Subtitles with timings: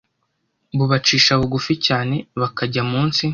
[0.77, 3.23] bubacisha bugufi cyane bakajya munsi